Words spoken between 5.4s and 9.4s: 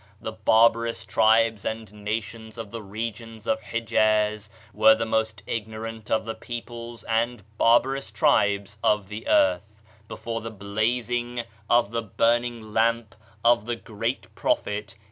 ignorant of the peoples and barbarous tribes of the